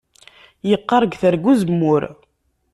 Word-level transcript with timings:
Yeqqaṛ 0.69 1.03
deg 1.05 1.13
Terga 1.21 1.47
Uzemmur 1.51 2.03